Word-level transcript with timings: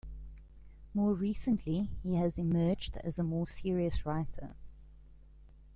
More 0.95 1.13
recently 1.13 1.91
he 2.01 2.15
has 2.15 2.35
emerged 2.39 2.97
as 3.03 3.19
a 3.19 3.23
more 3.23 3.45
serious 3.45 4.03
writer. 4.03 4.55